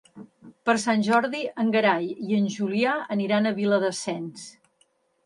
Per 0.67 0.73
Sant 0.83 1.01
Jordi 1.07 1.41
en 1.63 1.69
Gerai 1.75 2.07
i 2.29 2.37
en 2.37 2.47
Julià 2.53 2.95
aniran 3.17 3.47
a 3.47 3.53
Viladasens. 3.61 4.49